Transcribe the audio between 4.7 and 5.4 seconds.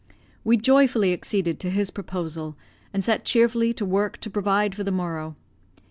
for the morrow.